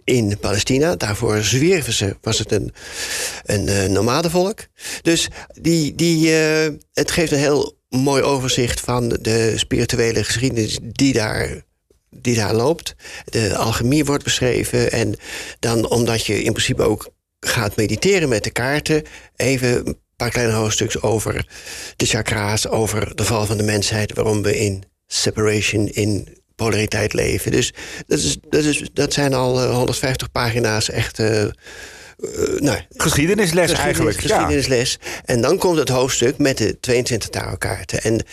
in 0.04 0.38
Palestina. 0.40 0.96
Daarvoor 0.96 1.42
zwierven 1.42 1.92
ze, 1.92 2.16
was 2.20 2.38
het 2.38 2.52
een, 2.52 2.72
een 3.44 3.66
uh, 3.66 3.84
nomadenvolk. 3.84 4.66
Dus 5.02 5.28
die, 5.60 5.94
die, 5.94 6.28
uh, 6.28 6.74
het 6.92 7.10
geeft 7.10 7.32
een 7.32 7.38
heel 7.38 7.76
mooi 7.88 8.22
overzicht 8.22 8.80
van 8.80 9.08
de 9.08 9.52
spirituele 9.56 10.24
geschiedenis 10.24 10.78
die 10.82 11.12
daar 11.12 11.64
die 12.18 12.34
daar 12.34 12.54
loopt. 12.54 12.94
De 13.24 13.56
alchemie 13.56 14.04
wordt 14.04 14.24
beschreven. 14.24 14.92
En 14.92 15.16
dan 15.58 15.88
omdat 15.88 16.26
je 16.26 16.42
in 16.42 16.52
principe 16.52 16.82
ook 16.82 17.10
gaat 17.40 17.76
mediteren 17.76 18.28
met 18.28 18.44
de 18.44 18.50
kaarten, 18.50 19.02
even 19.36 19.86
een 19.86 19.98
paar 20.16 20.30
kleine 20.30 20.52
hoofdstuks 20.52 21.02
over 21.02 21.46
de 21.96 22.06
chakra's, 22.06 22.66
over 22.66 23.16
de 23.16 23.24
val 23.24 23.46
van 23.46 23.56
de 23.56 23.62
mensheid, 23.62 24.14
waarom 24.14 24.42
we 24.42 24.58
in 24.58 24.84
separation, 25.06 25.88
in 25.88 26.28
polariteit 26.54 27.12
leven. 27.12 27.50
Dus 27.50 27.72
dat, 28.06 28.18
is, 28.18 28.36
dat, 28.48 28.64
is, 28.64 28.88
dat 28.92 29.12
zijn 29.12 29.34
al 29.34 29.72
150 29.72 30.30
pagina's 30.32 30.90
echt. 30.90 31.18
Uh, 31.18 31.42
uh, 31.42 31.50
nou, 32.58 32.78
geschiedenisles 32.88 33.72
eigenlijk. 33.72 34.20
Geschiedenisles. 34.20 34.98
Ja. 35.00 35.20
En 35.24 35.40
dan 35.40 35.58
komt 35.58 35.78
het 35.78 35.88
hoofdstuk 35.88 36.38
met 36.38 36.58
de 36.58 36.80
22 36.80 37.28
tarotkaarten. 37.28 38.02
En 38.02 38.24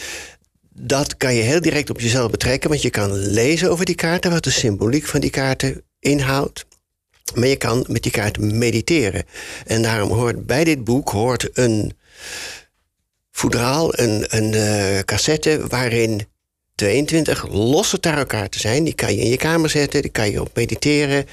dat 0.74 1.18
kan 1.18 1.36
je 1.36 1.42
heel 1.42 1.62
direct 1.62 1.90
op 1.90 2.00
jezelf 2.00 2.32
betrekken, 2.32 2.70
want 2.70 2.82
je 2.82 2.90
kan 2.90 3.12
lezen 3.18 3.72
over 3.72 3.86
die 3.86 3.96
kaarten, 3.96 4.32
wat 4.32 4.44
de 4.44 4.52
symboliek 4.52 5.06
van 5.06 5.20
die 5.20 5.30
kaarten 5.30 5.84
inhoudt. 6.00 6.66
Maar 7.36 7.48
je 7.48 7.56
kan 7.56 7.86
met 7.88 8.04
die 8.04 8.12
kaarten 8.12 8.58
mediteren. 8.58 9.24
En 9.66 9.82
daarom 9.82 10.12
hoort 10.12 10.46
bij 10.46 10.64
dit 10.64 10.84
boek 10.84 11.10
hoort 11.10 11.50
een 11.54 11.98
voedraal, 13.32 14.00
een, 14.00 14.26
een 14.28 14.54
uh, 14.54 15.00
cassette 15.00 15.68
waarin 15.68 16.28
22 16.76 17.48
losse 17.52 18.00
tarotkaarten 18.00 18.60
zijn. 18.60 18.84
Die 18.84 18.94
kan 18.94 19.16
je 19.16 19.22
in 19.22 19.30
je 19.30 19.38
kamer 19.38 19.70
zetten, 19.70 20.02
die 20.02 20.12
kan 20.12 20.32
je 20.32 20.42
op 20.42 20.56
mediteren. 20.56 21.26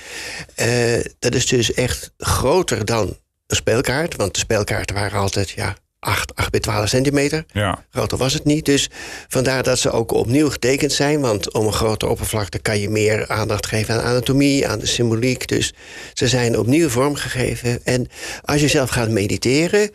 Uh, 0.56 1.04
dat 1.18 1.34
is 1.34 1.46
dus 1.46 1.74
echt 1.74 2.12
groter 2.18 2.84
dan 2.84 3.16
een 3.46 3.56
speelkaart, 3.56 4.16
want 4.16 4.34
de 4.34 4.40
speelkaarten 4.40 4.94
waren 4.94 5.18
altijd 5.18 5.50
ja, 5.50 5.76
8, 6.00 6.34
8 6.34 6.50
bij 6.50 6.60
12 6.60 6.88
centimeter. 6.88 7.44
Ja. 7.52 7.84
Groter 7.90 8.18
was 8.18 8.32
het 8.32 8.44
niet. 8.44 8.64
Dus 8.64 8.90
vandaar 9.28 9.62
dat 9.62 9.78
ze 9.78 9.90
ook 9.90 10.12
opnieuw 10.12 10.50
getekend 10.50 10.92
zijn. 10.92 11.20
Want 11.20 11.52
om 11.52 11.66
een 11.66 11.72
grote 11.72 12.06
oppervlakte 12.06 12.58
kan 12.58 12.78
je 12.78 12.88
meer 12.88 13.28
aandacht 13.28 13.66
geven 13.66 13.94
aan 13.94 14.04
anatomie, 14.04 14.68
aan 14.68 14.78
de 14.78 14.86
symboliek. 14.86 15.48
Dus 15.48 15.74
ze 16.14 16.28
zijn 16.28 16.58
opnieuw 16.58 16.88
vormgegeven. 16.88 17.84
En 17.84 18.06
als 18.42 18.60
je 18.60 18.68
zelf 18.68 18.90
gaat 18.90 19.10
mediteren, 19.10 19.90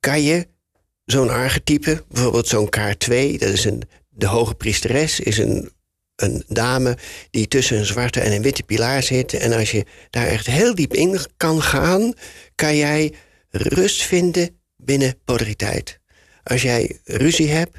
kan 0.00 0.22
je 0.22 0.46
zo'n 1.04 1.30
archetype, 1.30 2.04
bijvoorbeeld 2.08 2.48
zo'n 2.48 2.68
kaart 2.68 2.98
2, 2.98 3.38
dat 3.38 3.48
is 3.48 3.64
een, 3.64 3.82
de 4.08 4.26
hoge 4.26 4.54
priesteres, 4.54 5.20
is 5.20 5.38
een, 5.38 5.70
een 6.16 6.44
dame 6.48 6.96
die 7.30 7.48
tussen 7.48 7.78
een 7.78 7.86
zwarte 7.86 8.20
en 8.20 8.32
een 8.32 8.42
witte 8.42 8.62
pilaar 8.62 9.02
zit. 9.02 9.34
En 9.34 9.52
als 9.52 9.70
je 9.70 9.84
daar 10.10 10.26
echt 10.26 10.46
heel 10.46 10.74
diep 10.74 10.94
in 10.94 11.18
kan 11.36 11.62
gaan, 11.62 12.12
kan 12.54 12.76
jij 12.76 13.12
rust 13.50 14.02
vinden 14.02 14.57
binnen 14.82 15.18
polariteit. 15.24 15.98
Als 16.42 16.62
jij 16.62 17.00
ruzie 17.04 17.48
hebt, 17.48 17.78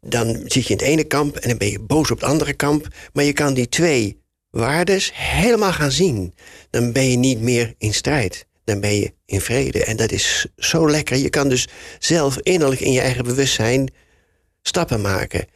dan 0.00 0.40
zit 0.44 0.66
je 0.66 0.72
in 0.72 0.78
het 0.78 0.86
ene 0.86 1.04
kamp 1.04 1.36
en 1.36 1.48
dan 1.48 1.58
ben 1.58 1.70
je 1.70 1.80
boos 1.80 2.10
op 2.10 2.20
het 2.20 2.28
andere 2.28 2.52
kamp. 2.52 2.88
Maar 3.12 3.24
je 3.24 3.32
kan 3.32 3.54
die 3.54 3.68
twee 3.68 4.22
waardes 4.50 5.10
helemaal 5.14 5.72
gaan 5.72 5.90
zien. 5.92 6.34
Dan 6.70 6.92
ben 6.92 7.10
je 7.10 7.16
niet 7.16 7.40
meer 7.40 7.74
in 7.78 7.94
strijd. 7.94 8.46
Dan 8.64 8.80
ben 8.80 8.94
je 8.94 9.12
in 9.26 9.40
vrede. 9.40 9.84
En 9.84 9.96
dat 9.96 10.12
is 10.12 10.46
zo 10.56 10.90
lekker. 10.90 11.16
Je 11.16 11.30
kan 11.30 11.48
dus 11.48 11.68
zelf 11.98 12.38
innerlijk 12.38 12.80
in 12.80 12.92
je 12.92 13.00
eigen 13.00 13.24
bewustzijn 13.24 13.92
stappen 14.62 15.00
maken. 15.00 15.46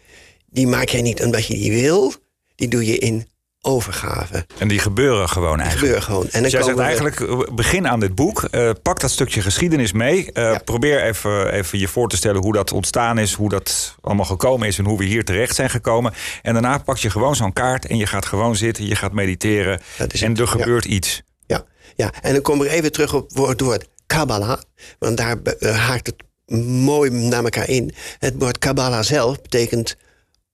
Die 0.46 0.66
maak 0.66 0.88
jij 0.88 1.02
niet 1.02 1.22
omdat 1.22 1.46
je 1.46 1.54
die 1.54 1.72
wil. 1.72 2.12
Die 2.54 2.68
doe 2.68 2.86
je 2.86 2.98
in 2.98 3.26
overgave. 3.64 4.46
En 4.58 4.68
die 4.68 4.78
gebeuren 4.78 5.28
gewoon 5.28 5.60
eigenlijk. 5.60 5.78
gebeuren 5.78 6.02
gewoon. 6.02 6.24
En 6.24 6.30
dan 6.32 6.42
dus 6.42 6.52
jij 6.52 6.62
zegt 6.62 6.76
we... 6.76 6.82
eigenlijk, 6.82 7.20
eh, 7.20 7.38
begin 7.54 7.88
aan 7.88 8.00
dit 8.00 8.14
boek. 8.14 8.48
Uh, 8.50 8.70
pak 8.82 9.00
dat 9.00 9.10
stukje 9.10 9.40
geschiedenis 9.40 9.92
mee. 9.92 10.18
Uh, 10.18 10.24
ja. 10.32 10.58
Probeer 10.64 11.02
even, 11.02 11.52
even 11.52 11.78
je 11.78 11.88
voor 11.88 12.08
te 12.08 12.16
stellen 12.16 12.42
hoe 12.42 12.52
dat 12.52 12.72
ontstaan 12.72 13.18
is. 13.18 13.32
Hoe 13.32 13.48
dat 13.48 13.96
allemaal 14.00 14.24
gekomen 14.24 14.68
is. 14.68 14.78
En 14.78 14.84
hoe 14.84 14.98
we 14.98 15.04
hier 15.04 15.24
terecht 15.24 15.54
zijn 15.54 15.70
gekomen. 15.70 16.12
En 16.42 16.52
daarna 16.52 16.78
pak 16.78 16.96
je 16.96 17.10
gewoon 17.10 17.36
zo'n 17.36 17.52
kaart. 17.52 17.86
En 17.86 17.96
je 17.96 18.06
gaat 18.06 18.26
gewoon 18.26 18.56
zitten. 18.56 18.86
Je 18.86 18.96
gaat 18.96 19.12
mediteren. 19.12 19.80
En 20.20 20.36
er 20.36 20.48
gebeurt 20.48 20.84
ja. 20.84 20.90
iets. 20.90 21.22
Ja. 21.46 21.64
ja, 21.96 22.12
en 22.22 22.32
dan 22.32 22.42
kom 22.42 22.62
ik 22.62 22.70
even 22.70 22.92
terug 22.92 23.14
op 23.14 23.36
het 23.48 23.60
woord 23.60 23.88
Kabbalah. 24.06 24.58
Want 24.98 25.16
daar 25.16 25.36
haakt 25.60 26.06
het 26.06 26.22
mooi 26.66 27.10
naar 27.10 27.44
elkaar 27.44 27.68
in. 27.68 27.94
Het 28.18 28.34
woord 28.38 28.58
Kabbalah 28.58 29.02
zelf 29.02 29.42
betekent 29.42 29.96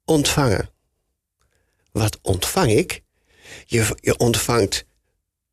ontvangen. 0.05 0.71
Wat 1.93 2.19
ontvang 2.23 2.71
ik? 2.71 3.03
Je, 3.67 3.87
je 3.95 4.17
ontvangt 4.17 4.85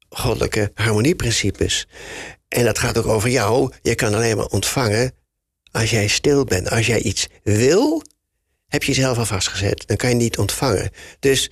goddelijke 0.09 0.71
harmonieprincipes. 0.73 1.87
En 2.47 2.65
dat 2.65 2.79
gaat 2.79 2.97
ook 2.97 3.07
over 3.07 3.29
jou. 3.29 3.71
Je 3.81 3.95
kan 3.95 4.13
alleen 4.13 4.37
maar 4.37 4.45
ontvangen 4.45 5.11
als 5.71 5.89
jij 5.89 6.07
stil 6.07 6.43
bent. 6.43 6.69
Als 6.69 6.87
jij 6.87 7.01
iets 7.01 7.27
wil, 7.43 8.03
heb 8.67 8.83
je 8.83 8.91
jezelf 8.91 9.17
al 9.17 9.25
vastgezet. 9.25 9.87
Dan 9.87 9.97
kan 9.97 10.09
je 10.09 10.15
niet 10.15 10.37
ontvangen. 10.37 10.91
Dus 11.19 11.51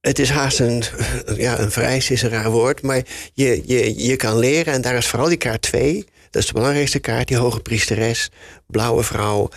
het 0.00 0.18
is 0.18 0.30
haast 0.30 0.60
een, 0.60 0.84
ja, 1.36 1.58
een 1.58 1.70
vereis 1.70 2.10
is 2.10 2.22
een 2.22 2.30
raar 2.30 2.50
woord, 2.50 2.82
maar 2.82 3.02
je, 3.34 3.62
je, 3.64 4.04
je 4.06 4.16
kan 4.16 4.38
leren. 4.38 4.74
En 4.74 4.80
daar 4.80 4.96
is 4.96 5.06
vooral 5.06 5.28
die 5.28 5.36
kaart 5.36 5.62
2. 5.62 6.04
Dat 6.30 6.42
is 6.42 6.48
de 6.48 6.54
belangrijkste 6.54 6.98
kaart, 6.98 7.28
die 7.28 7.36
hoge 7.36 7.60
priesteres, 7.60 8.30
blauwe 8.66 9.02
vrouw 9.02 9.48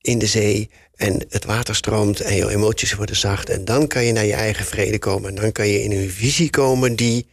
in 0.00 0.18
de 0.18 0.26
zee. 0.26 0.70
En 1.00 1.24
het 1.28 1.44
water 1.44 1.74
stroomt 1.74 2.20
en 2.20 2.36
je 2.36 2.50
emoties 2.50 2.94
worden 2.94 3.16
zacht. 3.16 3.48
En 3.48 3.64
dan 3.64 3.86
kan 3.86 4.04
je 4.04 4.12
naar 4.12 4.24
je 4.24 4.32
eigen 4.32 4.64
vrede 4.64 4.98
komen. 4.98 5.28
En 5.28 5.34
dan 5.34 5.52
kan 5.52 5.68
je 5.68 5.82
in 5.82 5.92
een 5.92 6.10
visie 6.10 6.50
komen 6.50 6.96
die 6.96 7.26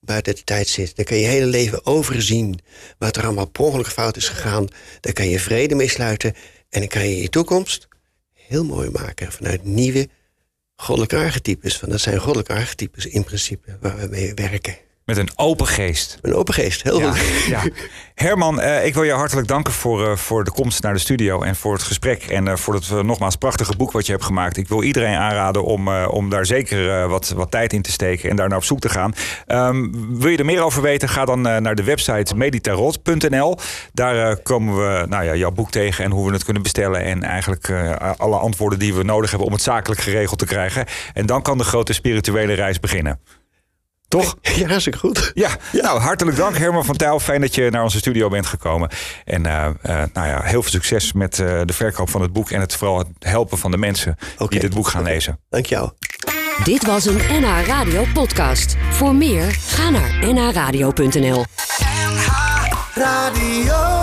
buiten 0.00 0.34
de 0.34 0.44
tijd 0.44 0.68
zit. 0.68 0.96
Dan 0.96 1.04
kan 1.04 1.16
je 1.16 1.22
je 1.22 1.28
hele 1.28 1.46
leven 1.46 1.86
overzien 1.86 2.60
wat 2.98 3.16
er 3.16 3.24
allemaal 3.24 3.46
per 3.46 3.64
ongeluk 3.64 3.86
fout 3.86 4.16
is 4.16 4.28
gegaan. 4.28 4.68
Daar 5.00 5.12
kan 5.12 5.28
je 5.28 5.40
vrede 5.40 5.74
mee 5.74 5.88
sluiten. 5.88 6.34
En 6.68 6.80
dan 6.80 6.88
kan 6.88 7.08
je 7.08 7.22
je 7.22 7.28
toekomst 7.28 7.88
heel 8.32 8.64
mooi 8.64 8.90
maken 8.90 9.32
vanuit 9.32 9.64
nieuwe 9.64 10.08
goddelijke 10.76 11.16
archetypes. 11.16 11.80
Want 11.80 11.92
dat 11.92 12.00
zijn 12.00 12.18
goddelijke 12.18 12.54
archetypes 12.54 13.06
in 13.06 13.24
principe 13.24 13.76
waar 13.80 13.96
we 13.96 14.06
mee 14.06 14.34
werken. 14.34 14.76
Met 15.10 15.18
een 15.18 15.30
open 15.36 15.66
geest. 15.66 16.18
Een 16.22 16.34
open 16.34 16.54
geest, 16.54 16.82
heel 16.82 17.00
Ja, 17.00 17.12
goed. 17.12 17.44
ja. 17.46 17.62
Herman, 18.14 18.60
eh, 18.60 18.86
ik 18.86 18.94
wil 18.94 19.02
je 19.02 19.12
hartelijk 19.12 19.48
danken 19.48 19.72
voor, 19.72 20.10
eh, 20.10 20.16
voor 20.16 20.44
de 20.44 20.50
komst 20.50 20.82
naar 20.82 20.92
de 20.92 20.98
studio 20.98 21.42
en 21.42 21.56
voor 21.56 21.72
het 21.72 21.82
gesprek. 21.82 22.22
En 22.22 22.48
eh, 22.48 22.56
voor 22.56 22.74
het 22.74 22.90
nogmaals 23.02 23.36
prachtige 23.36 23.76
boek 23.76 23.92
wat 23.92 24.06
je 24.06 24.12
hebt 24.12 24.24
gemaakt. 24.24 24.56
Ik 24.56 24.68
wil 24.68 24.82
iedereen 24.82 25.16
aanraden 25.16 25.64
om, 25.64 25.88
om 26.04 26.30
daar 26.30 26.46
zeker 26.46 27.08
wat, 27.08 27.28
wat 27.28 27.50
tijd 27.50 27.72
in 27.72 27.82
te 27.82 27.90
steken 27.90 28.30
en 28.30 28.36
daar 28.36 28.48
naar 28.48 28.56
op 28.58 28.64
zoek 28.64 28.80
te 28.80 28.88
gaan. 28.88 29.14
Ehm, 29.46 29.88
wil 30.18 30.28
je 30.28 30.36
er 30.36 30.44
meer 30.44 30.62
over 30.62 30.82
weten? 30.82 31.08
Ga 31.08 31.24
dan 31.24 31.40
naar 31.40 31.74
de 31.74 31.84
website 31.84 32.36
meditarot.nl. 32.36 33.58
Daar 33.92 34.36
komen 34.36 34.76
we 34.76 35.06
nou 35.08 35.24
ja, 35.24 35.34
jouw 35.34 35.50
boek 35.50 35.70
tegen 35.70 36.04
en 36.04 36.10
hoe 36.10 36.26
we 36.26 36.32
het 36.32 36.44
kunnen 36.44 36.62
bestellen. 36.62 37.04
En 37.04 37.22
eigenlijk 37.22 37.72
alle 38.16 38.36
antwoorden 38.36 38.78
die 38.78 38.94
we 38.94 39.02
nodig 39.02 39.30
hebben 39.30 39.48
om 39.48 39.54
het 39.54 39.62
zakelijk 39.62 40.00
geregeld 40.00 40.38
te 40.38 40.46
krijgen. 40.46 40.84
En 41.14 41.26
dan 41.26 41.42
kan 41.42 41.58
de 41.58 41.64
grote 41.64 41.92
spirituele 41.92 42.52
reis 42.52 42.80
beginnen. 42.80 43.20
Toch? 44.10 44.36
Ja, 44.60 44.66
hartstikke 44.66 44.98
goed. 44.98 45.30
Ja, 45.34 45.56
nou 45.72 46.00
hartelijk 46.00 46.36
dank 46.36 46.56
Herman 46.58 46.84
van 46.84 46.96
Tijl. 46.96 47.20
Fijn 47.20 47.40
dat 47.40 47.54
je 47.54 47.70
naar 47.70 47.82
onze 47.82 47.98
studio 47.98 48.28
bent 48.28 48.46
gekomen. 48.46 48.90
En 49.24 49.46
eh, 49.46 49.66
eh, 49.66 49.72
nou 50.12 50.28
ja, 50.28 50.42
heel 50.42 50.62
veel 50.62 50.70
succes 50.70 51.12
met 51.12 51.38
eh, 51.38 51.60
de 51.64 51.72
verkoop 51.72 52.10
van 52.10 52.22
het 52.22 52.32
boek 52.32 52.50
en 52.50 52.60
het 52.60 52.76
vooral 52.76 52.98
het 52.98 53.08
helpen 53.18 53.58
van 53.58 53.70
de 53.70 53.76
mensen 53.76 54.16
die 54.48 54.60
dit 54.60 54.74
boek 54.74 54.88
gaan 54.88 55.02
lezen. 55.02 55.38
Dank 55.48 55.66
jou. 55.66 55.90
Dit 56.64 56.86
was 56.86 57.06
een 57.06 57.20
NH 57.30 57.66
Radio 57.66 58.04
podcast. 58.14 58.76
Voor 58.90 59.14
meer, 59.14 59.44
ga 59.50 59.90
naar 59.90 60.32
nhradio.nl. 60.32 61.44
Radio. 62.94 63.99